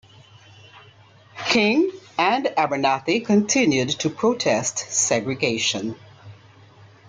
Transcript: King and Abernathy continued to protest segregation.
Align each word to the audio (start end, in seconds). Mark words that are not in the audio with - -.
King 1.45 1.91
and 2.17 2.47
Abernathy 2.57 3.23
continued 3.23 3.89
to 3.99 4.09
protest 4.09 4.79
segregation. 4.89 5.95